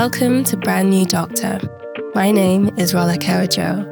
Welcome 0.00 0.44
to 0.44 0.56
Brand 0.56 0.88
New 0.88 1.04
Doctor. 1.04 1.60
My 2.14 2.30
name 2.30 2.70
is 2.78 2.94
Rolake 2.94 3.28
Ojo, 3.28 3.84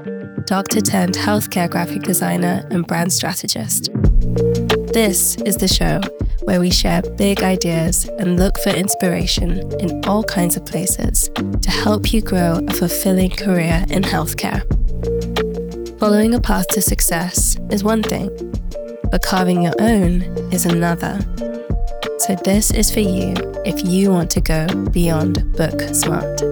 doctor 0.45 0.81
turned 0.81 1.13
healthcare 1.13 1.69
graphic 1.69 2.01
designer 2.01 2.67
and 2.71 2.87
brand 2.87 3.13
strategist. 3.13 3.91
This 4.95 5.37
is 5.43 5.59
the 5.59 5.69
show 5.69 6.01
where 6.45 6.61
we 6.61 6.71
share 6.71 7.03
big 7.19 7.43
ideas 7.43 8.09
and 8.19 8.39
look 8.39 8.57
for 8.61 8.71
inspiration 8.71 9.71
in 9.81 10.03
all 10.07 10.25
kinds 10.25 10.57
of 10.57 10.65
places 10.65 11.29
to 11.35 11.71
help 11.71 12.11
you 12.11 12.23
grow 12.23 12.59
a 12.67 12.73
fulfilling 12.73 13.29
career 13.29 13.85
in 13.91 14.03
healthcare. 14.03 14.63
Following 15.99 16.35
a 16.35 16.41
path 16.41 16.69
to 16.69 16.81
success 16.81 17.59
is 17.71 17.85
one 17.85 18.03
thing, 18.03 18.31
but 19.11 19.21
carving 19.21 19.61
your 19.61 19.75
own 19.79 20.23
is 20.51 20.65
another. 20.65 21.21
So, 22.29 22.35
this 22.45 22.71
is 22.71 22.91
for 22.91 23.01
you 23.01 23.33
if 23.65 23.83
you 23.87 24.11
want 24.11 24.31
to 24.33 24.43
go 24.43 24.67
beyond 24.91 25.51
book 25.57 25.81
smart. 25.95 26.43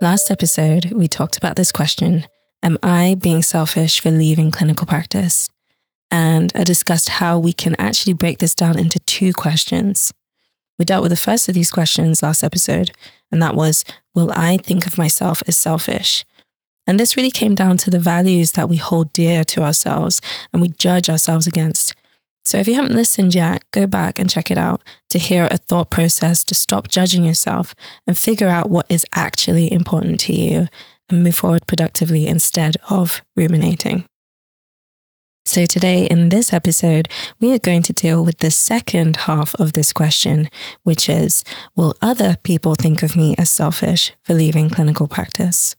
Last 0.00 0.32
episode, 0.32 0.90
we 0.90 1.06
talked 1.06 1.36
about 1.36 1.54
this 1.54 1.70
question 1.70 2.26
Am 2.64 2.76
I 2.82 3.14
being 3.20 3.40
selfish 3.40 4.00
for 4.00 4.10
leaving 4.10 4.50
clinical 4.50 4.84
practice? 4.84 5.48
And 6.10 6.50
I 6.56 6.64
discussed 6.64 7.08
how 7.08 7.38
we 7.38 7.52
can 7.52 7.76
actually 7.78 8.14
break 8.14 8.38
this 8.38 8.56
down 8.56 8.76
into 8.76 8.98
two 8.98 9.32
questions. 9.32 10.12
We 10.76 10.84
dealt 10.84 11.02
with 11.02 11.12
the 11.12 11.16
first 11.16 11.48
of 11.48 11.54
these 11.54 11.70
questions 11.70 12.20
last 12.20 12.42
episode, 12.42 12.90
and 13.30 13.40
that 13.40 13.54
was 13.54 13.84
Will 14.12 14.32
I 14.34 14.56
think 14.56 14.88
of 14.88 14.98
myself 14.98 15.40
as 15.46 15.56
selfish? 15.56 16.24
And 16.86 17.00
this 17.00 17.16
really 17.16 17.30
came 17.30 17.54
down 17.54 17.76
to 17.78 17.90
the 17.90 17.98
values 17.98 18.52
that 18.52 18.68
we 18.68 18.76
hold 18.76 19.12
dear 19.12 19.44
to 19.44 19.62
ourselves 19.62 20.20
and 20.52 20.60
we 20.60 20.68
judge 20.68 21.08
ourselves 21.08 21.46
against. 21.46 21.94
So 22.44 22.58
if 22.58 22.68
you 22.68 22.74
haven't 22.74 22.94
listened 22.94 23.34
yet, 23.34 23.64
go 23.70 23.86
back 23.86 24.18
and 24.18 24.28
check 24.28 24.50
it 24.50 24.58
out 24.58 24.82
to 25.08 25.18
hear 25.18 25.48
a 25.50 25.56
thought 25.56 25.90
process 25.90 26.44
to 26.44 26.54
stop 26.54 26.88
judging 26.88 27.24
yourself 27.24 27.74
and 28.06 28.18
figure 28.18 28.48
out 28.48 28.68
what 28.68 28.86
is 28.90 29.06
actually 29.14 29.72
important 29.72 30.20
to 30.20 30.34
you 30.34 30.68
and 31.08 31.24
move 31.24 31.36
forward 31.36 31.66
productively 31.66 32.26
instead 32.26 32.76
of 32.90 33.22
ruminating. 33.34 34.04
So, 35.46 35.66
today 35.66 36.06
in 36.06 36.30
this 36.30 36.54
episode, 36.54 37.06
we 37.38 37.52
are 37.52 37.58
going 37.58 37.82
to 37.82 37.92
deal 37.92 38.24
with 38.24 38.38
the 38.38 38.50
second 38.50 39.16
half 39.16 39.54
of 39.56 39.74
this 39.74 39.92
question, 39.92 40.48
which 40.84 41.06
is 41.06 41.44
Will 41.76 41.94
other 42.00 42.36
people 42.42 42.74
think 42.74 43.02
of 43.02 43.14
me 43.14 43.34
as 43.36 43.50
selfish 43.50 44.12
for 44.22 44.32
leaving 44.32 44.70
clinical 44.70 45.06
practice? 45.06 45.76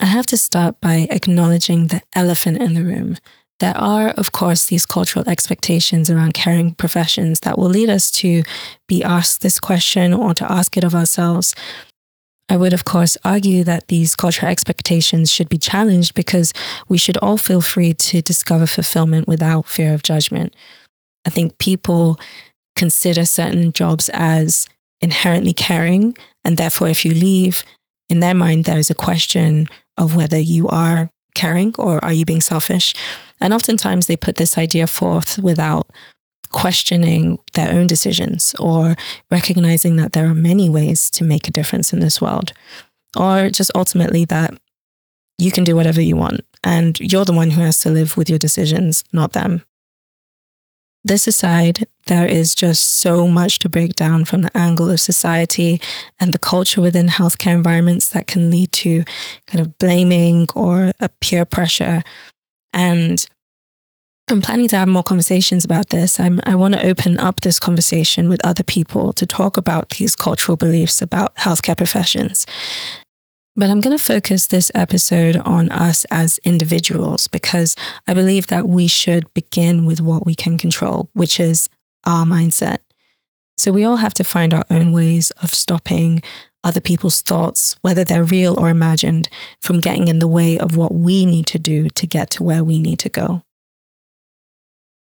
I 0.00 0.06
have 0.06 0.26
to 0.26 0.36
start 0.36 0.80
by 0.80 1.06
acknowledging 1.10 1.86
the 1.86 2.02
elephant 2.14 2.60
in 2.60 2.74
the 2.74 2.82
room. 2.84 3.16
There 3.60 3.76
are, 3.76 4.08
of 4.08 4.32
course, 4.32 4.66
these 4.66 4.86
cultural 4.86 5.28
expectations 5.28 6.10
around 6.10 6.34
caring 6.34 6.74
professions 6.74 7.40
that 7.40 7.58
will 7.58 7.68
lead 7.68 7.88
us 7.88 8.10
to 8.12 8.42
be 8.88 9.04
asked 9.04 9.42
this 9.42 9.60
question 9.60 10.12
or 10.12 10.34
to 10.34 10.50
ask 10.50 10.76
it 10.76 10.82
of 10.82 10.94
ourselves. 10.94 11.54
I 12.48 12.56
would, 12.56 12.72
of 12.72 12.84
course, 12.84 13.16
argue 13.24 13.62
that 13.64 13.86
these 13.86 14.16
cultural 14.16 14.50
expectations 14.50 15.30
should 15.32 15.48
be 15.48 15.58
challenged 15.58 16.14
because 16.14 16.52
we 16.88 16.98
should 16.98 17.16
all 17.18 17.36
feel 17.36 17.60
free 17.60 17.94
to 17.94 18.20
discover 18.20 18.66
fulfillment 18.66 19.28
without 19.28 19.66
fear 19.66 19.94
of 19.94 20.02
judgment. 20.02 20.54
I 21.24 21.30
think 21.30 21.58
people 21.58 22.18
consider 22.74 23.24
certain 23.24 23.72
jobs 23.72 24.10
as 24.12 24.66
inherently 25.00 25.52
caring, 25.52 26.16
and 26.44 26.56
therefore, 26.56 26.88
if 26.88 27.04
you 27.04 27.14
leave, 27.14 27.64
in 28.08 28.20
their 28.20 28.34
mind, 28.34 28.64
there 28.64 28.78
is 28.78 28.90
a 28.90 28.94
question 28.94 29.68
of 29.98 30.16
whether 30.16 30.38
you 30.38 30.68
are 30.68 31.10
caring 31.34 31.74
or 31.78 32.04
are 32.04 32.12
you 32.12 32.24
being 32.24 32.40
selfish. 32.40 32.94
And 33.40 33.52
oftentimes 33.52 34.06
they 34.06 34.16
put 34.16 34.36
this 34.36 34.58
idea 34.58 34.86
forth 34.86 35.38
without 35.38 35.88
questioning 36.50 37.38
their 37.54 37.72
own 37.72 37.86
decisions 37.86 38.54
or 38.58 38.94
recognizing 39.30 39.96
that 39.96 40.12
there 40.12 40.26
are 40.26 40.34
many 40.34 40.68
ways 40.68 41.10
to 41.10 41.24
make 41.24 41.48
a 41.48 41.52
difference 41.52 41.92
in 41.92 42.00
this 42.00 42.20
world, 42.20 42.52
or 43.16 43.48
just 43.48 43.70
ultimately 43.74 44.24
that 44.26 44.54
you 45.38 45.50
can 45.50 45.64
do 45.64 45.74
whatever 45.74 46.00
you 46.00 46.14
want 46.14 46.42
and 46.62 47.00
you're 47.00 47.24
the 47.24 47.32
one 47.32 47.50
who 47.50 47.62
has 47.62 47.78
to 47.80 47.90
live 47.90 48.16
with 48.16 48.28
your 48.28 48.38
decisions, 48.38 49.02
not 49.12 49.32
them. 49.32 49.64
This 51.04 51.26
aside, 51.26 51.86
there 52.06 52.26
is 52.26 52.54
just 52.54 52.84
so 52.84 53.26
much 53.26 53.58
to 53.60 53.68
break 53.68 53.94
down 53.94 54.24
from 54.24 54.42
the 54.42 54.56
angle 54.56 54.88
of 54.90 55.00
society 55.00 55.80
and 56.20 56.32
the 56.32 56.38
culture 56.38 56.80
within 56.80 57.08
healthcare 57.08 57.54
environments 57.54 58.08
that 58.10 58.28
can 58.28 58.50
lead 58.50 58.70
to 58.72 59.04
kind 59.46 59.60
of 59.60 59.78
blaming 59.78 60.46
or 60.54 60.92
a 61.00 61.08
peer 61.20 61.44
pressure. 61.44 62.02
And 62.72 63.26
I'm 64.30 64.40
planning 64.40 64.68
to 64.68 64.76
have 64.76 64.88
more 64.88 65.02
conversations 65.02 65.64
about 65.64 65.90
this. 65.90 66.20
I'm, 66.20 66.40
I 66.44 66.54
want 66.54 66.74
to 66.74 66.86
open 66.86 67.18
up 67.18 67.40
this 67.40 67.58
conversation 67.58 68.28
with 68.28 68.44
other 68.44 68.62
people 68.62 69.12
to 69.14 69.26
talk 69.26 69.56
about 69.56 69.90
these 69.90 70.14
cultural 70.14 70.56
beliefs 70.56 71.02
about 71.02 71.34
healthcare 71.36 71.76
professions. 71.76 72.46
But 73.54 73.68
I'm 73.68 73.82
going 73.82 73.96
to 73.96 74.02
focus 74.02 74.46
this 74.46 74.70
episode 74.74 75.36
on 75.36 75.68
us 75.70 76.06
as 76.10 76.38
individuals 76.38 77.28
because 77.28 77.76
I 78.06 78.14
believe 78.14 78.46
that 78.46 78.66
we 78.66 78.86
should 78.86 79.32
begin 79.34 79.84
with 79.84 80.00
what 80.00 80.24
we 80.24 80.34
can 80.34 80.56
control, 80.56 81.10
which 81.12 81.38
is 81.38 81.68
our 82.06 82.24
mindset. 82.24 82.78
So 83.58 83.70
we 83.70 83.84
all 83.84 83.96
have 83.96 84.14
to 84.14 84.24
find 84.24 84.54
our 84.54 84.64
own 84.70 84.92
ways 84.92 85.30
of 85.42 85.52
stopping 85.52 86.22
other 86.64 86.80
people's 86.80 87.20
thoughts, 87.20 87.76
whether 87.82 88.04
they're 88.04 88.24
real 88.24 88.58
or 88.58 88.70
imagined, 88.70 89.28
from 89.60 89.80
getting 89.80 90.08
in 90.08 90.18
the 90.18 90.28
way 90.28 90.58
of 90.58 90.76
what 90.76 90.94
we 90.94 91.26
need 91.26 91.46
to 91.48 91.58
do 91.58 91.90
to 91.90 92.06
get 92.06 92.30
to 92.30 92.42
where 92.42 92.64
we 92.64 92.78
need 92.78 93.00
to 93.00 93.10
go. 93.10 93.42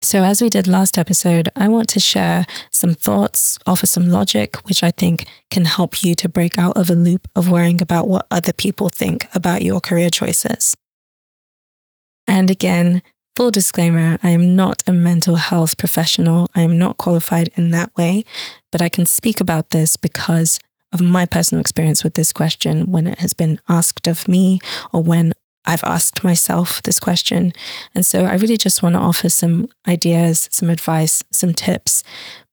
So, 0.05 0.25
as 0.25 0.43
we 0.43 0.51
did 0.51 0.67
last 0.67 0.99
episode, 0.99 1.49
I 1.55 1.69
want 1.69 1.89
to 1.91 2.01
share 2.01 2.45
some 2.73 2.93
thoughts, 2.93 3.57
offer 3.67 3.87
some 3.87 4.09
logic, 4.09 4.57
which 4.67 4.83
I 4.83 4.91
think 4.91 5.27
can 5.49 5.65
help 5.65 6.03
you 6.03 6.17
to 6.17 6.29
break 6.29 6.59
out 6.59 6.77
of 6.77 6.91
a 6.91 6.95
loop 6.95 7.29
of 7.37 7.49
worrying 7.49 7.81
about 7.81 8.09
what 8.09 8.27
other 8.29 8.53
people 8.53 8.89
think 8.89 9.29
about 9.33 9.63
your 9.63 9.81
career 9.81 10.11
choices. 10.11 10.77
And 12.27 12.51
again, 12.51 13.03
full 13.37 13.53
disclaimer 13.53 14.19
I 14.25 14.31
am 14.31 14.57
not 14.57 14.83
a 14.89 14.93
mental 14.93 15.37
health 15.37 15.79
professional. 15.79 16.51
I 16.53 16.63
am 16.63 16.77
not 16.77 16.97
qualified 16.97 17.51
in 17.55 17.71
that 17.71 17.97
way, 17.97 18.25
but 18.73 18.83
I 18.83 18.89
can 18.89 19.07
speak 19.07 19.41
about 19.41 19.71
this 19.71 19.97
because 19.97 20.59
of 20.93 21.01
my 21.01 21.27
personal 21.27 21.61
experience 21.61 22.03
with 22.03 22.15
this 22.15 22.33
question 22.33 22.91
when 22.91 23.07
it 23.07 23.21
has 23.21 23.35
been 23.35 23.61
asked 23.69 24.09
of 24.09 24.27
me 24.27 24.59
or 24.93 25.01
when 25.01 25.33
I've 25.65 25.85
asked 25.85 26.25
myself 26.25 26.83
this 26.83 26.99
question. 26.99 27.53
And 27.95 28.05
so 28.05 28.25
I 28.25 28.35
really 28.35 28.57
just 28.57 28.83
want 28.83 28.95
to 28.95 29.01
offer 29.01 29.29
some 29.29 29.69
ideas, 29.87 30.49
some 30.51 30.71
advice, 30.71 31.23
some 31.31 31.55
tips. 31.55 32.03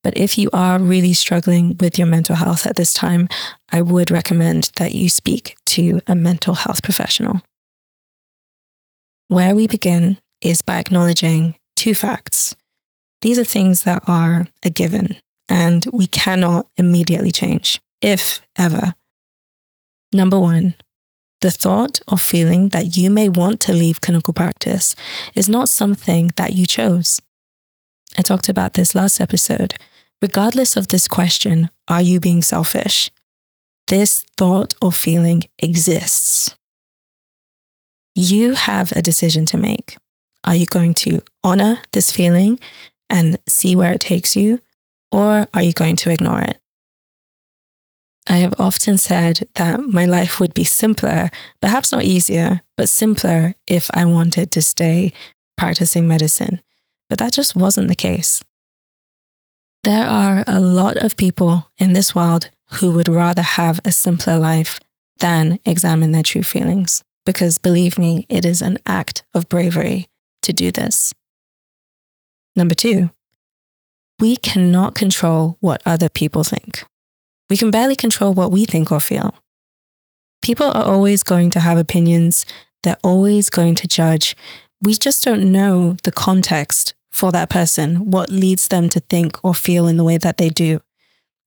But 0.04 0.18
if 0.18 0.38
you 0.38 0.50
are 0.54 0.80
really 0.80 1.14
struggling 1.14 1.76
with 1.80 1.98
your 1.98 2.08
mental 2.08 2.36
health 2.36 2.66
at 2.66 2.76
this 2.76 2.94
time, 2.94 3.28
I 3.72 3.82
would 3.82 4.12
recommend 4.12 4.72
that 4.78 4.94
you 4.94 5.10
speak 5.10 5.58
to 5.68 6.02
a 6.08 6.16
mental 6.16 6.54
health 6.54 6.84
professional. 6.84 7.42
Where 9.28 9.56
we 9.56 9.68
begin 9.68 10.18
is 10.42 10.62
by 10.62 10.80
acknowledging 10.80 11.56
two 11.76 11.94
facts. 11.94 12.56
These 13.22 13.38
are 13.38 13.44
things 13.44 13.84
that 13.84 14.04
are 14.08 14.48
a 14.64 14.70
given 14.70 15.18
and 15.50 15.86
we 15.92 16.08
cannot 16.08 16.68
immediately 16.78 17.32
change, 17.32 17.82
if 18.02 18.42
ever. 18.58 18.94
Number 20.14 20.40
one, 20.40 20.76
the 21.42 21.52
thought 21.52 22.00
or 22.08 22.18
feeling 22.18 22.70
that 22.70 22.98
you 22.98 23.10
may 23.10 23.30
want 23.30 23.60
to 23.62 23.74
leave 23.74 24.02
clinical 24.02 24.34
practice 24.34 24.96
is 25.36 25.48
not 25.48 25.70
something 25.70 26.32
that 26.36 26.54
you 26.54 26.66
chose. 26.66 27.22
I 28.18 28.22
talked 28.22 28.50
about 28.50 28.74
this 28.74 28.96
last 28.96 29.22
episode. 29.22 29.76
Regardless 30.22 30.76
of 30.76 30.90
this 30.90 31.08
question, 31.08 31.70
are 31.88 32.02
you 32.02 32.20
being 32.20 32.42
selfish? 32.42 33.10
This 33.88 34.26
thought 34.38 34.74
or 34.82 34.92
feeling 34.92 35.44
exists. 35.60 36.56
You 38.16 38.54
have 38.56 38.92
a 38.92 39.02
decision 39.02 39.46
to 39.48 39.58
make. 39.58 39.98
Are 40.44 40.56
you 40.56 40.66
going 40.66 40.94
to 40.96 41.22
honor 41.44 41.80
this 41.94 42.12
feeling 42.12 42.60
and 43.10 43.40
see 43.48 43.76
where 43.76 43.94
it 43.94 44.02
takes 44.02 44.36
you, 44.36 44.60
or 45.12 45.48
are 45.54 45.62
you 45.64 45.74
going 45.74 45.96
to 45.98 46.12
ignore 46.12 46.42
it? 46.42 46.59
I 48.30 48.38
have 48.38 48.54
often 48.60 49.00
said 49.00 49.50
that 49.56 49.80
my 49.80 50.06
life 50.06 50.40
would 50.40 50.54
be 50.54 50.64
simpler, 50.64 51.32
perhaps 51.62 51.92
not 51.92 52.04
easier, 52.04 52.62
but 52.78 52.88
simpler 52.88 53.56
if 53.66 53.90
I 53.96 54.06
wanted 54.06 54.52
to 54.52 54.62
stay 54.62 55.14
practicing 55.58 56.08
medicine. 56.08 56.62
But 57.10 57.18
that 57.18 57.34
just 57.34 57.56
wasn't 57.56 57.88
the 57.88 57.96
case. 57.96 58.44
There 59.84 60.06
are 60.06 60.44
a 60.46 60.60
lot 60.60 60.98
of 60.98 61.18
people 61.18 61.72
in 61.80 61.94
this 61.94 62.14
world 62.14 62.52
who 62.74 62.92
would 62.92 63.10
rather 63.10 63.42
have 63.42 63.80
a 63.84 63.92
simpler 63.92 64.38
life 64.38 64.80
than 65.18 65.60
examine 65.66 66.12
their 66.12 66.22
true 66.22 66.44
feelings. 66.44 67.04
Because 67.26 67.58
believe 67.58 67.98
me, 67.98 68.28
it 68.30 68.46
is 68.46 68.62
an 68.62 68.78
act 68.86 69.24
of 69.34 69.50
bravery 69.50 70.08
to 70.44 70.54
do 70.54 70.72
this. 70.72 71.14
Number 72.56 72.76
two, 72.76 73.10
we 74.20 74.36
cannot 74.36 74.94
control 74.94 75.58
what 75.62 75.82
other 75.86 76.10
people 76.10 76.44
think. 76.44 76.84
We 77.50 77.58
can 77.58 77.72
barely 77.72 77.96
control 77.96 78.34
what 78.34 78.52
we 78.52 78.66
think 78.66 78.92
or 78.92 79.00
feel. 79.00 79.36
People 80.42 80.68
are 80.68 80.84
always 80.84 81.24
going 81.24 81.50
to 81.52 81.60
have 81.60 81.78
opinions, 81.78 82.46
they're 82.84 82.98
always 83.04 83.50
going 83.50 83.76
to 83.76 83.88
judge. 83.88 84.36
We 84.82 84.94
just 84.94 85.24
don't 85.24 85.52
know 85.52 85.98
the 86.04 86.12
context 86.12 86.94
for 87.12 87.32
that 87.32 87.50
person, 87.50 88.12
what 88.12 88.30
leads 88.30 88.68
them 88.70 88.88
to 88.90 89.00
think 89.02 89.44
or 89.44 89.54
feel 89.54 89.88
in 89.88 89.98
the 89.98 90.04
way 90.04 90.18
that 90.18 90.38
they 90.38 90.50
do. 90.50 90.80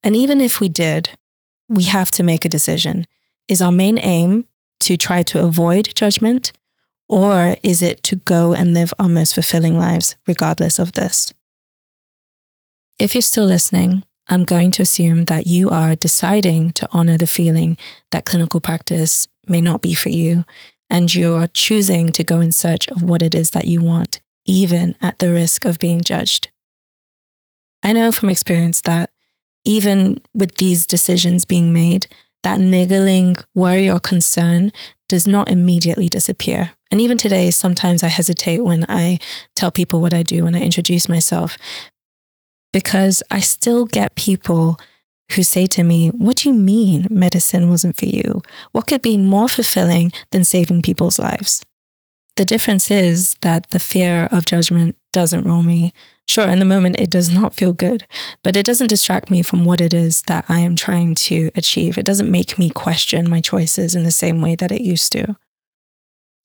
And 0.02 0.14
even 0.16 0.40
if 0.40 0.60
we 0.60 0.68
did, 0.68 1.10
we 1.68 1.84
have 1.84 2.10
to 2.12 2.22
make 2.22 2.44
a 2.44 2.50
decision. 2.50 3.06
Is 3.48 3.62
our 3.62 3.72
main 3.72 3.98
aim 3.98 4.46
to 4.80 4.96
try 4.96 5.22
to 5.22 5.42
avoid 5.42 5.94
judgment, 5.94 6.52
or 7.08 7.56
is 7.62 7.80
it 7.82 8.02
to 8.04 8.16
go 8.16 8.52
and 8.52 8.74
live 8.74 8.92
our 8.98 9.08
most 9.08 9.34
fulfilling 9.34 9.78
lives 9.78 10.16
regardless 10.26 10.78
of 10.78 10.92
this? 10.92 11.32
If 12.98 13.14
you're 13.14 13.22
still 13.22 13.46
listening, 13.46 14.04
I'm 14.32 14.44
going 14.44 14.70
to 14.70 14.82
assume 14.82 15.26
that 15.26 15.46
you 15.46 15.68
are 15.68 15.94
deciding 15.94 16.72
to 16.72 16.88
honor 16.90 17.18
the 17.18 17.26
feeling 17.26 17.76
that 18.12 18.24
clinical 18.24 18.62
practice 18.62 19.28
may 19.46 19.60
not 19.60 19.82
be 19.82 19.92
for 19.92 20.08
you, 20.08 20.46
and 20.88 21.14
you're 21.14 21.48
choosing 21.48 22.08
to 22.12 22.24
go 22.24 22.40
in 22.40 22.50
search 22.50 22.88
of 22.88 23.02
what 23.02 23.20
it 23.20 23.34
is 23.34 23.50
that 23.50 23.66
you 23.66 23.82
want, 23.82 24.22
even 24.46 24.96
at 25.02 25.18
the 25.18 25.30
risk 25.30 25.66
of 25.66 25.78
being 25.78 26.00
judged. 26.00 26.50
I 27.82 27.92
know 27.92 28.10
from 28.10 28.30
experience 28.30 28.80
that 28.80 29.10
even 29.66 30.22
with 30.32 30.54
these 30.54 30.86
decisions 30.86 31.44
being 31.44 31.74
made, 31.74 32.06
that 32.42 32.58
niggling 32.58 33.36
worry 33.54 33.90
or 33.90 34.00
concern 34.00 34.72
does 35.10 35.26
not 35.26 35.50
immediately 35.50 36.08
disappear. 36.08 36.72
And 36.90 37.02
even 37.02 37.18
today, 37.18 37.50
sometimes 37.50 38.02
I 38.02 38.08
hesitate 38.08 38.60
when 38.60 38.86
I 38.88 39.18
tell 39.54 39.70
people 39.70 40.00
what 40.00 40.14
I 40.14 40.22
do, 40.22 40.44
when 40.44 40.54
I 40.54 40.62
introduce 40.62 41.06
myself, 41.06 41.58
because 42.72 43.22
I 43.30 43.40
still 43.40 43.86
get 43.86 44.14
people 44.14 44.78
who 45.32 45.42
say 45.42 45.66
to 45.66 45.82
me, 45.82 46.08
What 46.08 46.38
do 46.38 46.48
you 46.48 46.54
mean 46.54 47.06
medicine 47.10 47.68
wasn't 47.70 47.96
for 47.96 48.06
you? 48.06 48.42
What 48.72 48.86
could 48.86 49.02
be 49.02 49.16
more 49.16 49.48
fulfilling 49.48 50.12
than 50.30 50.44
saving 50.44 50.82
people's 50.82 51.18
lives? 51.18 51.62
The 52.36 52.44
difference 52.44 52.90
is 52.90 53.36
that 53.42 53.70
the 53.70 53.78
fear 53.78 54.28
of 54.32 54.46
judgment 54.46 54.96
doesn't 55.12 55.44
roll 55.44 55.62
me. 55.62 55.92
Sure, 56.26 56.48
in 56.48 56.60
the 56.60 56.64
moment, 56.64 56.98
it 56.98 57.10
does 57.10 57.30
not 57.30 57.54
feel 57.54 57.74
good, 57.74 58.06
but 58.42 58.56
it 58.56 58.64
doesn't 58.64 58.86
distract 58.86 59.30
me 59.30 59.42
from 59.42 59.66
what 59.66 59.82
it 59.82 59.92
is 59.92 60.22
that 60.22 60.46
I 60.48 60.60
am 60.60 60.74
trying 60.74 61.14
to 61.16 61.50
achieve. 61.54 61.98
It 61.98 62.06
doesn't 62.06 62.30
make 62.30 62.58
me 62.58 62.70
question 62.70 63.28
my 63.28 63.42
choices 63.42 63.94
in 63.94 64.04
the 64.04 64.10
same 64.10 64.40
way 64.40 64.54
that 64.54 64.72
it 64.72 64.80
used 64.80 65.12
to. 65.12 65.36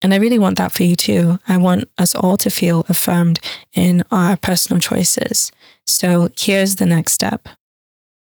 And 0.02 0.14
I 0.14 0.18
really 0.18 0.40
want 0.40 0.58
that 0.58 0.72
for 0.72 0.84
you 0.84 0.96
too. 0.96 1.40
I 1.48 1.58
want 1.58 1.90
us 1.98 2.14
all 2.14 2.38
to 2.38 2.50
feel 2.50 2.86
affirmed 2.88 3.40
in 3.74 4.04
our 4.12 4.38
personal 4.38 4.80
choices. 4.80 5.52
So 5.86 6.30
here's 6.38 6.76
the 6.76 6.86
next 6.86 7.14
step. 7.14 7.50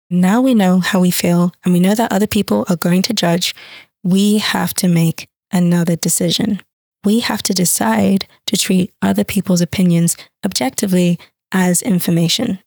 Now 0.09 0.41
we 0.41 0.53
know 0.53 0.79
how 0.79 0.99
we 0.99 1.11
feel 1.11 1.53
and 1.63 1.73
we 1.73 1.79
know 1.79 1.95
that 1.95 2.11
other 2.11 2.27
people 2.27 2.65
are 2.69 2.75
going 2.75 3.01
to 3.03 3.13
judge. 3.13 3.55
We 4.03 4.39
have 4.39 4.73
to 4.75 4.87
make 4.87 5.29
another 5.51 5.95
decision. 5.95 6.61
We 7.03 7.21
have 7.21 7.41
to 7.43 7.53
decide 7.53 8.27
to 8.47 8.57
treat 8.57 8.93
other 9.01 9.23
people's 9.23 9.61
opinions 9.61 10.17
objectively 10.45 11.17
as 11.51 11.81
information. 11.81 12.59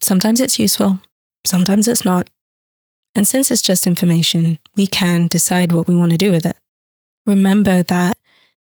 Sometimes 0.00 0.40
it's 0.40 0.58
useful, 0.58 1.00
sometimes 1.44 1.88
it's 1.88 2.04
not. 2.04 2.30
And 3.14 3.26
since 3.26 3.50
it's 3.50 3.62
just 3.62 3.86
information, 3.86 4.58
we 4.76 4.86
can 4.86 5.26
decide 5.26 5.72
what 5.72 5.88
we 5.88 5.96
want 5.96 6.12
to 6.12 6.18
do 6.18 6.30
with 6.30 6.46
it. 6.46 6.56
Remember 7.26 7.82
that 7.82 8.17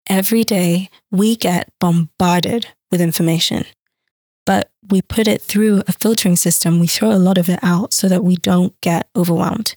every 0.09 0.43
day 0.43 0.89
we 1.11 1.35
get 1.35 1.71
bombarded 1.79 2.67
with 2.91 3.01
information, 3.01 3.65
but 4.45 4.71
we 4.89 5.01
put 5.01 5.27
it 5.27 5.41
through 5.41 5.83
a 5.87 5.91
filtering 5.91 6.35
system. 6.35 6.79
We 6.79 6.87
throw 6.87 7.11
a 7.11 7.19
lot 7.19 7.37
of 7.37 7.49
it 7.49 7.59
out 7.61 7.93
so 7.93 8.07
that 8.07 8.23
we 8.23 8.37
don't 8.37 8.79
get 8.81 9.07
overwhelmed. 9.15 9.75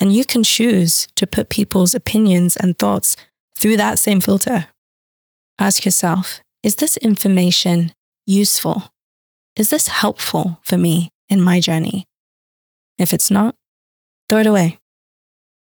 And 0.00 0.12
you 0.12 0.24
can 0.24 0.42
choose 0.42 1.08
to 1.16 1.26
put 1.26 1.48
people's 1.48 1.94
opinions 1.94 2.56
and 2.56 2.78
thoughts 2.78 3.16
through 3.56 3.76
that 3.78 3.98
same 3.98 4.20
filter. 4.20 4.66
Ask 5.58 5.84
yourself 5.84 6.40
is 6.62 6.76
this 6.76 6.96
information 6.98 7.92
useful? 8.26 8.92
Is 9.56 9.70
this 9.70 9.88
helpful 9.88 10.60
for 10.62 10.76
me 10.76 11.10
in 11.28 11.40
my 11.40 11.60
journey? 11.60 12.04
If 12.98 13.12
it's 13.12 13.30
not, 13.30 13.54
throw 14.28 14.40
it 14.40 14.46
away. 14.46 14.78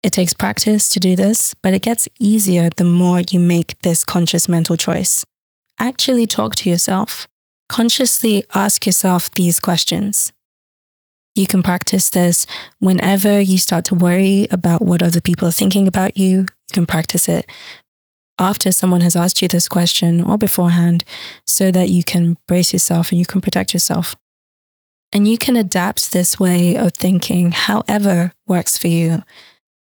It 0.01 0.13
takes 0.13 0.33
practice 0.33 0.87
to 0.89 0.99
do 0.99 1.15
this, 1.15 1.53
but 1.55 1.73
it 1.73 1.81
gets 1.81 2.07
easier 2.19 2.69
the 2.69 2.85
more 2.85 3.21
you 3.29 3.39
make 3.39 3.79
this 3.81 4.05
conscious 4.05 4.47
mental 4.47 4.77
choice. 4.77 5.25
Actually 5.77 6.25
talk 6.25 6.55
to 6.55 6.69
yourself. 6.69 7.27
Consciously 7.67 8.45
ask 8.55 8.85
yourself 8.85 9.29
these 9.31 9.59
questions. 9.59 10.31
You 11.35 11.47
can 11.47 11.61
practice 11.61 12.09
this 12.09 12.45
whenever 12.79 13.39
you 13.39 13.57
start 13.57 13.85
to 13.85 13.95
worry 13.95 14.47
about 14.51 14.81
what 14.81 15.03
other 15.03 15.21
people 15.21 15.47
are 15.47 15.53
thinking 15.53 15.87
about 15.87 16.17
you. 16.17 16.39
You 16.39 16.73
can 16.73 16.85
practice 16.85 17.27
it 17.27 17.49
after 18.39 18.71
someone 18.71 19.01
has 19.01 19.17
asked 19.17 19.41
you 19.41 19.47
this 19.49 19.67
question 19.67 20.23
or 20.23 20.37
beforehand 20.37 21.03
so 21.45 21.71
that 21.71 21.89
you 21.89 22.03
can 22.03 22.37
brace 22.47 22.71
yourself 22.71 23.11
and 23.11 23.19
you 23.19 23.25
can 23.25 23.41
protect 23.41 23.73
yourself. 23.73 24.15
And 25.11 25.27
you 25.27 25.37
can 25.37 25.57
adapt 25.57 26.13
this 26.13 26.39
way 26.39 26.75
of 26.75 26.93
thinking 26.93 27.51
however 27.51 28.31
works 28.47 28.77
for 28.77 28.87
you 28.87 29.23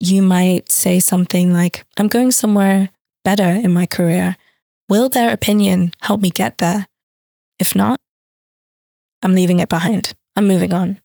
you 0.01 0.21
might 0.21 0.71
say 0.71 0.99
something 0.99 1.53
like, 1.53 1.85
I'm 1.97 2.07
going 2.07 2.31
somewhere 2.31 2.89
better 3.23 3.49
in 3.49 3.71
my 3.71 3.85
career. 3.85 4.35
Will 4.89 5.09
their 5.09 5.31
opinion 5.31 5.93
help 6.01 6.21
me 6.21 6.31
get 6.31 6.57
there? 6.57 6.87
If 7.59 7.75
not, 7.75 7.99
I'm 9.21 9.35
leaving 9.35 9.59
it 9.59 9.69
behind. 9.69 10.13
I'm 10.35 10.47
moving 10.47 10.73
on. 10.73 10.99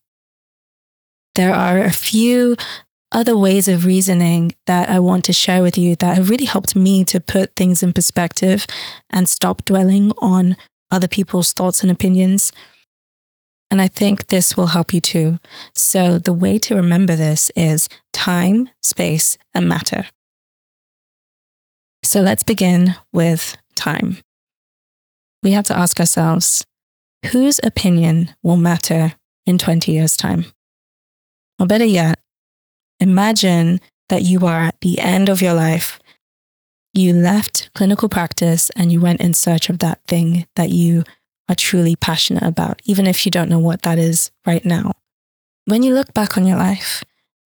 There 1.35 1.53
are 1.53 1.79
a 1.79 1.91
few 1.91 2.55
other 3.11 3.37
ways 3.37 3.67
of 3.67 3.85
reasoning 3.85 4.55
that 4.65 4.89
I 4.89 4.99
want 4.99 5.23
to 5.25 5.33
share 5.33 5.61
with 5.61 5.77
you 5.77 5.95
that 5.97 6.17
have 6.17 6.29
really 6.29 6.45
helped 6.45 6.75
me 6.75 7.05
to 7.05 7.19
put 7.19 7.55
things 7.55 7.83
in 7.83 7.93
perspective 7.93 8.65
and 9.09 9.29
stop 9.29 9.63
dwelling 9.63 10.11
on 10.17 10.57
other 10.89 11.07
people's 11.07 11.53
thoughts 11.53 11.83
and 11.83 11.91
opinions. 11.91 12.51
And 13.69 13.81
I 13.81 13.87
think 13.87 14.27
this 14.27 14.55
will 14.55 14.67
help 14.67 14.93
you 14.93 15.01
too. 15.01 15.39
So, 15.75 16.19
the 16.19 16.33
way 16.33 16.57
to 16.59 16.75
remember 16.75 17.15
this 17.15 17.51
is 17.55 17.89
time, 18.13 18.69
space, 18.81 19.37
and 19.53 19.67
matter. 19.67 20.05
So, 22.03 22.21
let's 22.21 22.43
begin 22.43 22.95
with 23.11 23.57
time. 23.75 24.19
We 25.43 25.51
have 25.51 25.65
to 25.65 25.77
ask 25.77 25.99
ourselves 25.99 26.65
whose 27.31 27.59
opinion 27.63 28.33
will 28.41 28.57
matter 28.57 29.13
in 29.45 29.57
20 29.57 29.91
years' 29.91 30.17
time? 30.17 30.45
Or 31.59 31.65
better 31.65 31.85
yet, 31.85 32.19
imagine 32.99 33.79
that 34.09 34.21
you 34.21 34.45
are 34.45 34.61
at 34.61 34.79
the 34.81 34.99
end 34.99 35.29
of 35.29 35.41
your 35.41 35.53
life. 35.53 35.99
You 36.93 37.13
left 37.13 37.69
clinical 37.73 38.09
practice 38.09 38.69
and 38.75 38.91
you 38.91 39.01
went 39.01 39.21
in 39.21 39.33
search 39.33 39.69
of 39.69 39.79
that 39.79 40.01
thing 40.07 40.45
that 40.55 40.69
you 40.69 41.03
are 41.49 41.55
truly 41.55 41.95
passionate 41.95 42.43
about, 42.43 42.81
even 42.85 43.07
if 43.07 43.25
you 43.25 43.31
don't 43.31 43.49
know 43.49 43.59
what 43.59 43.81
that 43.83 43.97
is 43.97 44.31
right 44.45 44.65
now. 44.65 44.91
When 45.65 45.83
you 45.83 45.93
look 45.93 46.13
back 46.13 46.37
on 46.37 46.45
your 46.45 46.57
life, 46.57 47.03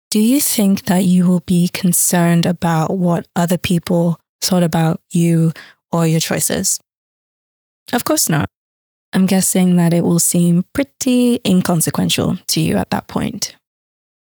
do 0.10 0.20
you 0.20 0.39
think 0.39 0.86
that 0.86 1.03
you 1.03 1.27
will 1.27 1.41
be 1.41 1.67
concerned 1.67 2.46
about 2.46 2.98
what 2.98 3.27
other 3.36 3.58
people 3.58 4.20
thought 4.41 4.63
about 4.63 5.01
you 5.12 5.51
or 5.91 6.08
your 6.08 6.20
choices? 6.20 6.79
Of 7.91 8.05
course 8.05 8.29
not. 8.29 8.50
I'm 9.13 9.25
guessing 9.25 9.75
that 9.77 9.93
it 9.93 10.03
will 10.03 10.20
seem 10.20 10.65
pretty 10.74 11.39
inconsequential 11.46 12.38
to 12.48 12.62
you 12.62 12.77
at 12.77 12.89
that 12.89 13.08
point. 13.08 13.55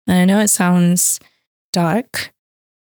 And 0.08 0.18
I 0.18 0.26
know 0.26 0.40
it 0.40 0.48
sounds 0.50 1.20
dark, 1.72 2.32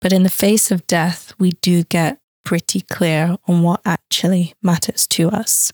but 0.01 0.11
in 0.11 0.23
the 0.23 0.29
face 0.29 0.71
of 0.71 0.87
death, 0.87 1.33
we 1.39 1.51
do 1.61 1.83
get 1.83 2.19
pretty 2.43 2.81
clear 2.81 3.37
on 3.47 3.63
what 3.63 3.81
actually 3.85 4.53
matters 4.61 5.07
to 5.07 5.29
us 5.29 5.71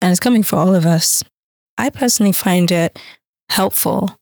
and 0.00 0.10
it's 0.10 0.20
coming 0.20 0.42
for 0.42 0.56
all 0.56 0.74
of 0.74 0.86
us. 0.86 1.22
I 1.78 1.90
personally 1.90 2.32
find 2.32 2.70
it 2.70 2.98
helpful 3.50 4.16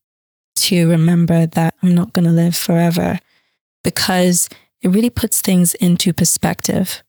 to 0.56 0.88
remember 0.88 1.46
that 1.46 1.74
I'm 1.82 1.94
not 1.94 2.12
going 2.12 2.24
to 2.24 2.30
live 2.30 2.56
forever 2.56 3.18
because 3.82 4.48
it 4.82 4.88
really 4.88 5.10
puts 5.10 5.40
things 5.40 5.74
into 5.74 6.12
perspective. 6.12 7.02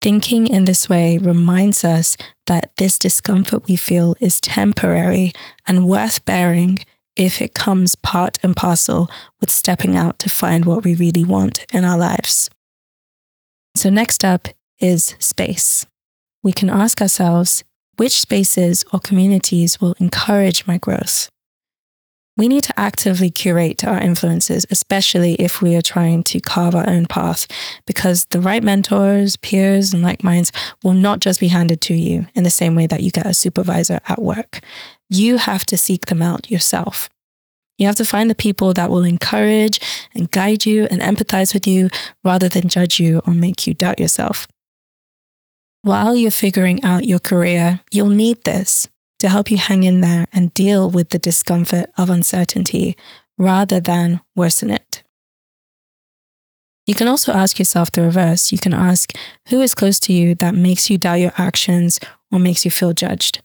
Thinking 0.00 0.46
in 0.46 0.64
this 0.64 0.88
way 0.88 1.18
reminds 1.18 1.84
us 1.84 2.16
that 2.46 2.72
this 2.78 2.98
discomfort 2.98 3.66
we 3.68 3.76
feel 3.76 4.16
is 4.18 4.40
temporary 4.40 5.32
and 5.66 5.86
worth 5.86 6.24
bearing 6.24 6.78
if 7.16 7.42
it 7.42 7.54
comes 7.54 7.96
part 7.96 8.38
and 8.42 8.56
parcel 8.56 9.10
with 9.40 9.50
stepping 9.50 9.96
out 9.96 10.18
to 10.20 10.30
find 10.30 10.64
what 10.64 10.84
we 10.84 10.94
really 10.94 11.24
want 11.24 11.66
in 11.72 11.84
our 11.84 11.98
lives. 11.98 12.48
So, 13.76 13.90
next 13.90 14.24
up 14.24 14.48
is 14.78 15.16
space. 15.18 15.86
We 16.42 16.52
can 16.52 16.70
ask 16.70 17.02
ourselves 17.02 17.62
which 18.00 18.18
spaces 18.18 18.82
or 18.94 18.98
communities 18.98 19.78
will 19.78 19.94
encourage 19.98 20.66
my 20.66 20.78
growth? 20.78 21.28
We 22.34 22.48
need 22.48 22.64
to 22.64 22.80
actively 22.80 23.28
curate 23.28 23.84
our 23.84 23.98
influences, 23.98 24.64
especially 24.70 25.34
if 25.34 25.60
we 25.60 25.76
are 25.76 25.82
trying 25.82 26.22
to 26.22 26.40
carve 26.40 26.74
our 26.74 26.88
own 26.88 27.04
path, 27.04 27.46
because 27.84 28.24
the 28.30 28.40
right 28.40 28.62
mentors, 28.62 29.36
peers, 29.36 29.92
and 29.92 30.02
like 30.02 30.24
minds 30.24 30.50
will 30.82 30.94
not 30.94 31.20
just 31.20 31.40
be 31.40 31.48
handed 31.48 31.82
to 31.82 31.94
you 31.94 32.26
in 32.34 32.42
the 32.42 32.48
same 32.48 32.74
way 32.74 32.86
that 32.86 33.02
you 33.02 33.10
get 33.10 33.26
a 33.26 33.34
supervisor 33.34 34.00
at 34.08 34.22
work. 34.22 34.60
You 35.10 35.36
have 35.36 35.66
to 35.66 35.76
seek 35.76 36.06
them 36.06 36.22
out 36.22 36.50
yourself. 36.50 37.10
You 37.76 37.84
have 37.84 37.96
to 37.96 38.06
find 38.06 38.30
the 38.30 38.34
people 38.34 38.72
that 38.72 38.88
will 38.88 39.04
encourage 39.04 39.78
and 40.14 40.30
guide 40.30 40.64
you 40.64 40.88
and 40.90 41.02
empathize 41.02 41.52
with 41.52 41.66
you 41.66 41.90
rather 42.24 42.48
than 42.48 42.70
judge 42.70 42.98
you 42.98 43.20
or 43.26 43.34
make 43.34 43.66
you 43.66 43.74
doubt 43.74 44.00
yourself. 44.00 44.48
While 45.82 46.14
you're 46.14 46.30
figuring 46.30 46.82
out 46.84 47.06
your 47.06 47.18
career, 47.18 47.80
you'll 47.90 48.10
need 48.10 48.44
this 48.44 48.88
to 49.18 49.28
help 49.28 49.50
you 49.50 49.56
hang 49.56 49.82
in 49.84 50.02
there 50.02 50.26
and 50.32 50.52
deal 50.52 50.90
with 50.90 51.10
the 51.10 51.18
discomfort 51.18 51.90
of 51.96 52.10
uncertainty 52.10 52.96
rather 53.38 53.80
than 53.80 54.20
worsen 54.36 54.70
it. 54.70 55.02
You 56.86 56.94
can 56.94 57.08
also 57.08 57.32
ask 57.32 57.58
yourself 57.58 57.92
the 57.92 58.02
reverse. 58.02 58.52
You 58.52 58.58
can 58.58 58.74
ask 58.74 59.12
who 59.48 59.60
is 59.60 59.74
close 59.74 60.00
to 60.00 60.12
you 60.12 60.34
that 60.36 60.54
makes 60.54 60.90
you 60.90 60.98
doubt 60.98 61.20
your 61.20 61.32
actions 61.38 62.00
or 62.30 62.38
makes 62.38 62.64
you 62.64 62.70
feel 62.70 62.92
judged. 62.92 63.40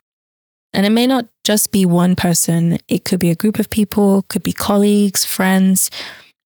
And 0.73 0.85
it 0.85 0.89
may 0.89 1.07
not 1.07 1.27
just 1.45 1.71
be 1.71 1.85
one 1.85 2.17
person, 2.17 2.79
it 2.89 3.05
could 3.05 3.19
be 3.19 3.29
a 3.29 3.35
group 3.35 3.59
of 3.59 3.69
people, 3.69 4.23
could 4.23 4.43
be 4.43 4.51
colleagues, 4.51 5.23
friends. 5.23 5.89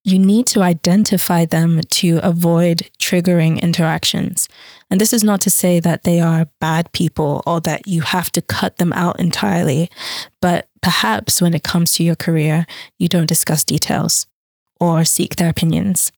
You 0.05 0.19
need 0.19 0.45
to 0.47 0.62
identify 0.62 1.45
them 1.45 1.81
to 1.81 2.19
avoid 2.21 2.89
triggering 3.00 3.59
interactions. 3.62 4.47
And 4.89 5.01
this 5.01 5.13
is 5.13 5.24
not 5.24 5.41
to 5.41 5.50
say 5.50 5.79
that 5.79 6.03
they 6.03 6.19
are 6.19 6.47
bad 6.59 6.91
people 6.91 7.41
or 7.47 7.59
that 7.62 7.88
you 7.88 8.01
have 8.01 8.31
to 8.33 8.41
cut 8.41 8.77
them 8.77 8.93
out 8.93 9.19
entirely, 9.19 9.89
but 10.41 10.69
perhaps 10.81 11.41
when 11.41 11.55
it 11.55 11.63
comes 11.63 11.91
to 11.93 12.03
your 12.03 12.15
career, 12.15 12.67
you 13.00 13.07
don't 13.07 13.25
discuss 13.25 13.63
details 13.63 14.27
or 14.79 15.03
seek 15.03 15.38
their 15.38 15.50
opinions. 15.50 16.12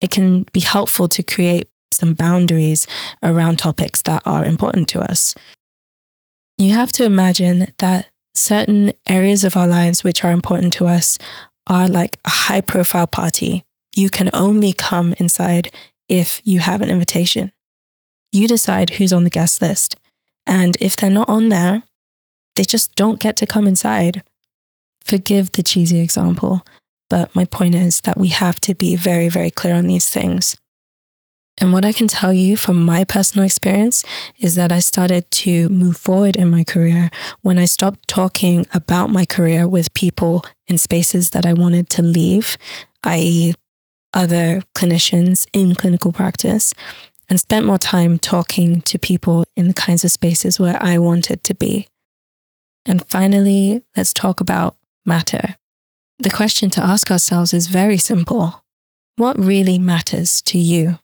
It 0.00 0.10
can 0.12 0.46
be 0.52 0.60
helpful 0.60 1.08
to 1.08 1.22
create 1.24 1.68
some 1.90 2.14
boundaries 2.14 2.86
around 3.22 3.58
topics 3.58 4.00
that 4.02 4.22
are 4.24 4.44
important 4.44 4.88
to 4.90 5.00
us 5.00 5.34
you 6.58 6.74
have 6.74 6.90
to 6.92 7.04
imagine 7.04 7.72
that 7.78 8.08
certain 8.34 8.92
areas 9.06 9.44
of 9.44 9.56
our 9.56 9.66
lives 9.66 10.04
which 10.04 10.24
are 10.24 10.32
important 10.32 10.72
to 10.74 10.86
us 10.86 11.18
are 11.68 11.88
like 11.88 12.18
a 12.24 12.30
high 12.30 12.60
profile 12.60 13.06
party. 13.06 13.64
You 13.94 14.10
can 14.10 14.30
only 14.32 14.72
come 14.72 15.14
inside 15.18 15.70
if 16.08 16.40
you 16.44 16.60
have 16.60 16.80
an 16.80 16.88
invitation. 16.90 17.52
You 18.32 18.48
decide 18.48 18.90
who's 18.90 19.12
on 19.12 19.24
the 19.24 19.30
guest 19.30 19.62
list. 19.62 19.96
And 20.46 20.76
if 20.80 20.96
they're 20.96 21.10
not 21.10 21.28
on 21.28 21.48
there, 21.50 21.82
they 22.56 22.64
just 22.64 22.94
don't 22.96 23.20
get 23.20 23.36
to 23.36 23.46
come 23.46 23.66
inside. 23.66 24.22
Forgive 25.04 25.52
the 25.52 25.62
cheesy 25.62 26.00
example, 26.00 26.62
but 27.08 27.34
my 27.34 27.44
point 27.44 27.74
is 27.74 28.00
that 28.02 28.18
we 28.18 28.28
have 28.28 28.60
to 28.60 28.74
be 28.74 28.96
very, 28.96 29.28
very 29.28 29.50
clear 29.50 29.74
on 29.74 29.86
these 29.86 30.08
things. 30.08 30.56
And 31.60 31.72
what 31.72 31.84
I 31.84 31.92
can 31.92 32.06
tell 32.06 32.32
you 32.32 32.56
from 32.56 32.84
my 32.84 33.04
personal 33.04 33.44
experience 33.44 34.04
is 34.38 34.54
that 34.54 34.70
I 34.70 34.78
started 34.78 35.28
to 35.42 35.68
move 35.68 35.96
forward 35.96 36.36
in 36.36 36.50
my 36.50 36.62
career 36.62 37.10
when 37.42 37.58
I 37.58 37.64
stopped 37.64 38.06
talking 38.06 38.66
about 38.72 39.10
my 39.10 39.24
career 39.24 39.66
with 39.66 39.92
people 39.94 40.44
in 40.68 40.78
spaces 40.78 41.30
that 41.30 41.44
I 41.44 41.52
wanted 41.52 41.90
to 41.90 42.02
leave, 42.02 42.56
i.e., 43.04 43.54
other 44.14 44.62
clinicians 44.74 45.46
in 45.52 45.74
clinical 45.74 46.12
practice, 46.12 46.72
and 47.28 47.40
spent 47.40 47.66
more 47.66 47.78
time 47.78 48.18
talking 48.18 48.80
to 48.82 48.98
people 48.98 49.44
in 49.56 49.68
the 49.68 49.74
kinds 49.74 50.04
of 50.04 50.12
spaces 50.12 50.58
where 50.58 50.80
I 50.82 50.98
wanted 50.98 51.42
to 51.44 51.54
be. 51.54 51.88
And 52.86 53.06
finally, 53.08 53.82
let's 53.96 54.14
talk 54.14 54.40
about 54.40 54.76
matter. 55.04 55.56
The 56.18 56.30
question 56.30 56.70
to 56.70 56.82
ask 56.82 57.10
ourselves 57.10 57.52
is 57.52 57.66
very 57.66 57.98
simple 57.98 58.64
What 59.16 59.38
really 59.38 59.78
matters 59.78 60.40
to 60.42 60.58
you? 60.58 60.98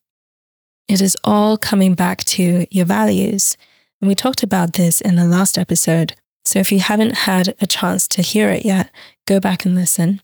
It 0.88 1.00
is 1.00 1.16
all 1.24 1.56
coming 1.56 1.94
back 1.94 2.24
to 2.24 2.66
your 2.70 2.84
values. 2.84 3.56
And 4.00 4.08
we 4.08 4.14
talked 4.14 4.42
about 4.42 4.74
this 4.74 5.00
in 5.00 5.16
the 5.16 5.24
last 5.24 5.56
episode. 5.56 6.14
So 6.44 6.58
if 6.58 6.70
you 6.70 6.80
haven't 6.80 7.14
had 7.18 7.54
a 7.60 7.66
chance 7.66 8.06
to 8.08 8.22
hear 8.22 8.50
it 8.50 8.64
yet, 8.64 8.90
go 9.26 9.40
back 9.40 9.64
and 9.64 9.74
listen. 9.74 10.20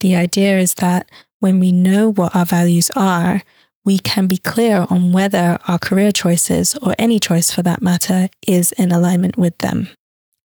The 0.00 0.14
idea 0.14 0.58
is 0.58 0.74
that 0.74 1.10
when 1.40 1.58
we 1.58 1.72
know 1.72 2.12
what 2.12 2.36
our 2.36 2.46
values 2.46 2.90
are, 2.94 3.42
we 3.84 3.98
can 3.98 4.26
be 4.26 4.36
clear 4.36 4.86
on 4.90 5.12
whether 5.12 5.58
our 5.68 5.78
career 5.78 6.10
choices, 6.12 6.76
or 6.82 6.94
any 6.98 7.20
choice 7.20 7.50
for 7.50 7.62
that 7.62 7.82
matter, 7.82 8.28
is 8.46 8.72
in 8.72 8.90
alignment 8.92 9.36
with 9.36 9.56
them. 9.58 9.88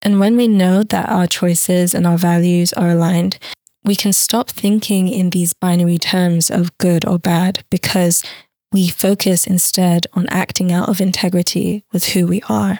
And 0.02 0.20
when 0.20 0.38
we 0.38 0.48
know 0.48 0.84
that 0.84 1.10
our 1.10 1.28
choices 1.28 1.94
and 1.94 2.08
our 2.08 2.18
values 2.18 2.74
are 2.74 2.90
aligned, 2.90 3.38
we 3.84 3.96
can 3.96 4.14
stop 4.14 4.50
thinking 4.50 5.08
in 5.08 5.32
these 5.32 5.54
binary 5.54 5.98
terms 5.98 6.52
of 6.52 6.78
good 6.78 7.06
or 7.06 7.18
bad 7.18 7.64
because 7.70 8.24
we 8.72 8.88
focus 8.88 9.46
instead 9.46 10.08
on 10.14 10.28
acting 10.30 10.72
out 10.72 10.88
of 10.88 11.02
integrity 11.02 11.84
with 11.92 12.08
who 12.08 12.26
we 12.26 12.42
are, 12.48 12.80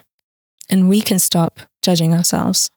and 0.70 0.88
we 0.88 1.02
can 1.02 1.20
stop 1.20 1.60
judging 1.82 2.14
ourselves. 2.14 2.70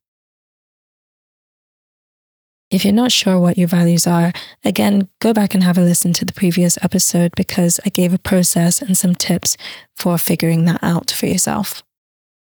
If 2.70 2.84
you're 2.84 2.92
not 2.92 3.12
sure 3.12 3.38
what 3.38 3.56
your 3.56 3.68
values 3.68 4.06
are, 4.06 4.32
again, 4.64 5.08
go 5.20 5.32
back 5.32 5.54
and 5.54 5.62
have 5.62 5.78
a 5.78 5.82
listen 5.82 6.12
to 6.14 6.24
the 6.24 6.32
previous 6.32 6.76
episode 6.82 7.30
because 7.36 7.78
I 7.84 7.90
gave 7.90 8.12
a 8.12 8.18
process 8.18 8.82
and 8.82 8.96
some 8.96 9.14
tips 9.14 9.56
for 9.96 10.18
figuring 10.18 10.64
that 10.64 10.82
out 10.82 11.12
for 11.12 11.26
yourself. 11.26 11.84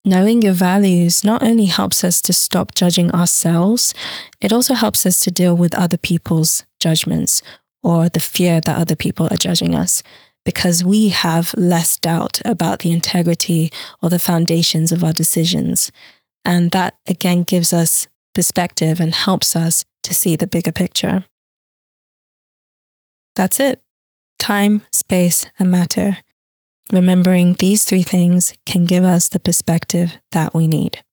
Knowing 0.06 0.42
your 0.42 0.54
values 0.54 1.24
not 1.24 1.44
only 1.44 1.66
helps 1.66 2.04
us 2.04 2.22
to 2.22 2.32
stop 2.32 2.76
judging 2.76 3.12
ourselves, 3.12 3.94
it 4.40 4.54
also 4.54 4.74
helps 4.76 5.06
us 5.06 5.20
to 5.20 5.32
deal 5.32 5.58
with 5.58 5.76
other 5.76 5.98
people's 5.98 6.64
judgments 6.80 7.42
or 7.84 8.08
the 8.08 8.20
fear 8.20 8.62
that 8.62 8.78
other 8.78 8.96
people 8.96 9.28
are 9.32 9.38
judging 9.38 9.76
us 9.76 10.02
because 10.46 10.84
we 10.84 11.10
have 11.10 11.54
less 11.58 11.98
doubt 11.98 12.40
about 12.46 12.80
the 12.80 12.92
integrity 12.92 13.72
or 14.02 14.10
the 14.10 14.20
foundations 14.20 14.92
of 14.92 15.04
our 15.04 15.12
decisions. 15.14 15.92
And 16.46 16.72
that 16.72 16.96
again 17.08 17.44
gives 17.44 17.74
us 17.74 18.08
perspective 18.34 19.00
and 19.00 19.14
helps 19.14 19.56
us 19.56 19.84
to 20.04 20.14
see 20.14 20.36
the 20.36 20.48
bigger 20.48 20.72
picture. 20.72 21.25
That's 23.36 23.60
it. 23.60 23.82
Time, 24.38 24.84
space, 24.92 25.48
and 25.58 25.72
matter. 25.72 26.18
Remembering 26.92 27.54
these 27.54 27.84
three 27.84 28.04
things 28.04 28.54
can 28.66 28.86
give 28.86 29.04
us 29.04 29.28
the 29.28 29.40
perspective 29.40 30.20
that 30.32 30.54
we 30.54 30.68
need. 30.68 31.04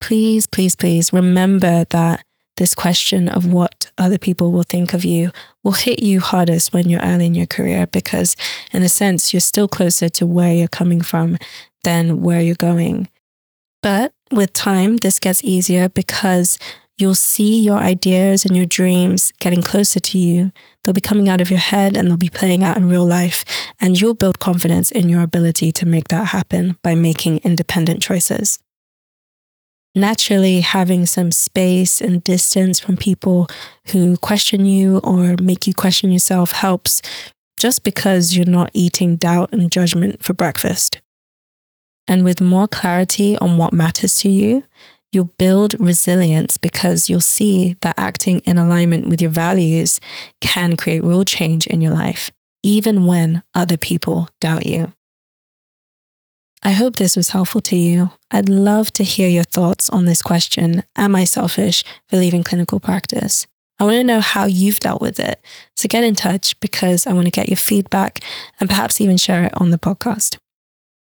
Please, 0.00 0.46
please, 0.46 0.76
please 0.76 1.12
remember 1.12 1.84
that 1.90 2.24
this 2.56 2.74
question 2.74 3.28
of 3.28 3.52
what 3.52 3.90
other 3.98 4.18
people 4.18 4.52
will 4.52 4.62
think 4.62 4.92
of 4.92 5.04
you 5.04 5.30
will 5.62 5.72
hit 5.72 6.02
you 6.02 6.20
hardest 6.20 6.72
when 6.72 6.88
you're 6.88 7.00
early 7.00 7.26
in 7.26 7.34
your 7.34 7.46
career 7.46 7.86
because, 7.86 8.36
in 8.72 8.82
a 8.82 8.88
sense, 8.88 9.32
you're 9.32 9.40
still 9.40 9.68
closer 9.68 10.08
to 10.08 10.26
where 10.26 10.54
you're 10.54 10.68
coming 10.68 11.00
from 11.00 11.36
than 11.82 12.22
where 12.22 12.40
you're 12.40 12.54
going. 12.54 13.08
But 13.82 14.12
with 14.30 14.52
time, 14.52 14.98
this 14.98 15.18
gets 15.18 15.44
easier 15.44 15.88
because 15.88 16.58
you'll 16.96 17.14
see 17.14 17.60
your 17.60 17.78
ideas 17.78 18.44
and 18.44 18.56
your 18.56 18.66
dreams 18.66 19.32
getting 19.40 19.62
closer 19.62 20.00
to 20.00 20.18
you. 20.18 20.52
They'll 20.82 20.94
be 20.94 21.00
coming 21.00 21.28
out 21.28 21.40
of 21.40 21.50
your 21.50 21.58
head 21.58 21.96
and 21.96 22.08
they'll 22.08 22.16
be 22.16 22.28
playing 22.28 22.62
out 22.62 22.76
in 22.76 22.88
real 22.88 23.04
life. 23.04 23.44
And 23.80 24.00
you'll 24.00 24.14
build 24.14 24.38
confidence 24.38 24.92
in 24.92 25.08
your 25.08 25.22
ability 25.22 25.72
to 25.72 25.86
make 25.86 26.08
that 26.08 26.28
happen 26.28 26.78
by 26.82 26.94
making 26.94 27.38
independent 27.38 28.00
choices 28.00 28.58
naturally 29.94 30.60
having 30.60 31.06
some 31.06 31.30
space 31.30 32.00
and 32.00 32.24
distance 32.24 32.80
from 32.80 32.96
people 32.96 33.48
who 33.88 34.16
question 34.16 34.66
you 34.66 34.98
or 34.98 35.36
make 35.40 35.66
you 35.66 35.74
question 35.74 36.10
yourself 36.10 36.52
helps 36.52 37.00
just 37.58 37.84
because 37.84 38.36
you're 38.36 38.46
not 38.46 38.70
eating 38.74 39.16
doubt 39.16 39.50
and 39.52 39.70
judgment 39.70 40.22
for 40.22 40.32
breakfast. 40.32 41.00
And 42.08 42.24
with 42.24 42.40
more 42.40 42.68
clarity 42.68 43.38
on 43.38 43.56
what 43.56 43.72
matters 43.72 44.16
to 44.16 44.28
you, 44.28 44.64
you'll 45.12 45.30
build 45.38 45.78
resilience 45.78 46.58
because 46.58 47.08
you'll 47.08 47.20
see 47.20 47.76
that 47.80 47.94
acting 47.96 48.40
in 48.40 48.58
alignment 48.58 49.08
with 49.08 49.22
your 49.22 49.30
values 49.30 50.00
can 50.40 50.76
create 50.76 51.04
real 51.04 51.24
change 51.24 51.66
in 51.68 51.80
your 51.80 51.94
life, 51.94 52.30
even 52.62 53.06
when 53.06 53.42
other 53.54 53.76
people 53.76 54.28
doubt 54.40 54.66
you. 54.66 54.92
I 56.66 56.70
hope 56.70 56.96
this 56.96 57.14
was 57.14 57.28
helpful 57.28 57.60
to 57.60 57.76
you. 57.76 58.10
I'd 58.30 58.48
love 58.48 58.90
to 58.94 59.04
hear 59.04 59.28
your 59.28 59.44
thoughts 59.44 59.90
on 59.90 60.06
this 60.06 60.22
question 60.22 60.82
Am 60.96 61.14
I 61.14 61.24
selfish 61.24 61.84
for 62.08 62.16
leaving 62.16 62.42
clinical 62.42 62.80
practice? 62.80 63.46
I 63.78 63.84
want 63.84 63.96
to 63.96 64.04
know 64.04 64.20
how 64.20 64.46
you've 64.46 64.80
dealt 64.80 65.02
with 65.02 65.20
it. 65.20 65.44
So 65.76 65.88
get 65.88 66.04
in 66.04 66.14
touch 66.14 66.58
because 66.60 67.06
I 67.06 67.12
want 67.12 67.26
to 67.26 67.30
get 67.30 67.50
your 67.50 67.58
feedback 67.58 68.20
and 68.58 68.70
perhaps 68.70 68.98
even 69.00 69.18
share 69.18 69.44
it 69.44 69.52
on 69.60 69.70
the 69.70 69.78
podcast. 69.78 70.38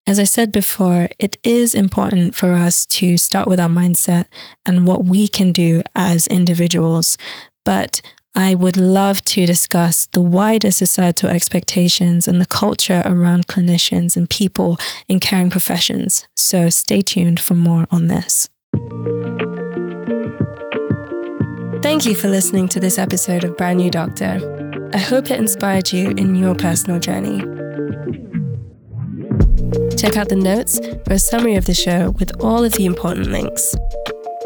As 0.05 0.19
I 0.19 0.25
said 0.25 0.51
before, 0.51 1.09
it 1.17 1.37
is 1.43 1.73
important 1.73 2.35
for 2.35 2.53
us 2.53 2.85
to 2.85 3.17
start 3.17 3.47
with 3.47 3.59
our 3.59 3.69
mindset 3.69 4.25
and 4.63 4.85
what 4.85 5.05
we 5.05 5.27
can 5.27 5.51
do 5.51 5.81
as 5.95 6.27
individuals. 6.27 7.17
But 7.65 8.01
I 8.37 8.53
would 8.53 8.77
love 8.77 9.23
to 9.25 9.47
discuss 9.47 10.05
the 10.11 10.21
wider 10.21 10.69
societal 10.69 11.27
expectations 11.27 12.27
and 12.27 12.39
the 12.39 12.45
culture 12.45 13.01
around 13.03 13.47
clinicians 13.47 14.15
and 14.15 14.29
people 14.29 14.77
in 15.07 15.19
caring 15.19 15.49
professions. 15.49 16.27
So 16.35 16.69
stay 16.69 17.01
tuned 17.01 17.39
for 17.39 17.55
more 17.55 17.87
on 17.89 18.09
this. 18.09 18.47
Thank 21.81 22.05
you 22.05 22.13
for 22.13 22.27
listening 22.27 22.67
to 22.67 22.79
this 22.79 22.99
episode 22.99 23.43
of 23.43 23.57
Brand 23.57 23.79
New 23.79 23.89
Doctor. 23.89 24.91
I 24.93 24.99
hope 24.99 25.31
it 25.31 25.39
inspired 25.39 25.91
you 25.91 26.11
in 26.11 26.35
your 26.35 26.53
personal 26.53 26.99
journey. 26.99 27.39
Check 29.97 30.15
out 30.15 30.29
the 30.29 30.37
notes 30.39 30.79
for 31.07 31.13
a 31.13 31.19
summary 31.19 31.55
of 31.55 31.65
the 31.65 31.73
show 31.73 32.11
with 32.11 32.39
all 32.39 32.63
of 32.63 32.73
the 32.73 32.85
important 32.85 33.31
links. 33.31 33.75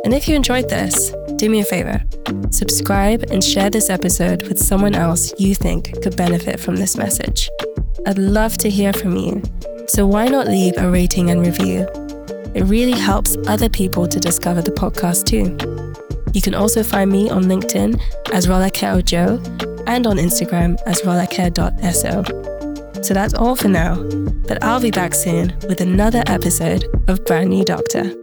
And 0.04 0.14
if 0.14 0.28
you 0.28 0.36
enjoyed 0.36 0.70
this, 0.70 1.14
do 1.38 1.50
me 1.50 1.60
a 1.60 1.66
favor 1.66 2.04
subscribe 2.52 3.24
and 3.32 3.44
share 3.44 3.70
this 3.70 3.90
episode 3.90 4.44
with 4.48 4.60
someone 4.60 4.94
else 4.94 5.34
you 5.40 5.56
think 5.56 6.02
could 6.02 6.16
benefit 6.16 6.60
from 6.60 6.76
this 6.76 6.98
message. 6.98 7.50
I'd 8.06 8.18
love 8.18 8.58
to 8.60 8.70
hear 8.70 8.94
from 8.94 9.16
you. 9.16 9.42
So 9.88 10.06
why 10.06 10.28
not 10.28 10.48
leave 10.48 10.78
a 10.78 10.90
rating 10.90 11.32
and 11.32 11.46
review? 11.46 11.88
It 12.54 12.64
really 12.66 12.98
helps 12.98 13.38
other 13.48 13.70
people 13.70 14.08
to 14.08 14.20
discover 14.20 14.62
the 14.62 14.72
podcast 14.72 15.26
too. 15.26 15.58
You 16.34 16.42
can 16.42 16.54
also 16.54 16.84
find 16.84 17.12
me 17.12 17.30
on 17.30 17.46
LinkedIn 17.46 18.00
as 18.34 18.48
Rolake 18.48 18.84
and 19.88 20.08
on 20.08 20.18
Instagram 20.18 20.78
as 20.86 21.02
rolake.so. 21.02 22.24
So 23.02 23.14
that's 23.14 23.34
all 23.34 23.56
for 23.56 23.68
now, 23.68 23.96
but 24.48 24.64
I'll 24.64 24.82
be 24.82 24.92
back 24.92 25.14
soon 25.14 25.58
with 25.68 25.82
another 25.82 26.24
episode 26.28 26.86
of 27.08 27.26
Brand 27.26 27.50
New 27.50 27.66
Doctor. 27.66 28.14